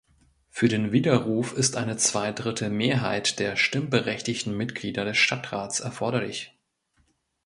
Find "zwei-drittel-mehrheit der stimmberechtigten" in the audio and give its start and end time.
1.95-4.57